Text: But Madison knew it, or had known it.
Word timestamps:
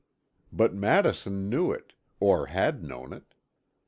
But 0.51 0.73
Madison 0.73 1.47
knew 1.47 1.71
it, 1.71 1.93
or 2.19 2.47
had 2.47 2.83
known 2.83 3.13
it. 3.13 3.35